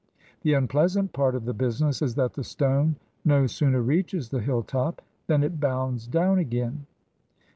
[0.41, 4.63] The unpleasant part of the business is that the stone no sooner reaches the hill
[4.63, 6.87] top than it bounds down again.